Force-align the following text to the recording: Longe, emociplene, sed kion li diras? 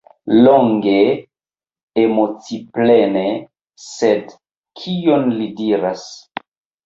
Longe, 0.45 0.93
emociplene, 2.03 3.21
sed 3.89 4.33
kion 4.81 5.29
li 5.41 5.51
diras? 5.63 6.09